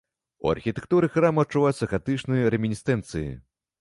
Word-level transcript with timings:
У 0.45 0.53
архітэктуры 0.53 1.09
храма 1.17 1.45
адчуваюцца 1.47 1.91
гатычныя 1.93 2.51
рэмінісцэнцыі. 2.57 3.29